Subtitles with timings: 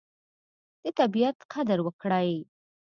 [0.83, 2.31] د طبیعت قدر وکړئ.